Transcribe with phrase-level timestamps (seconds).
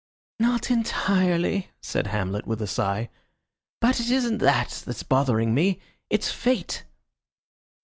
[0.39, 3.11] "Not entirely," said Hamlet, with a sigh;
[3.79, 5.79] "but it isn't that that's bothering me.
[6.09, 6.85] It's Fate."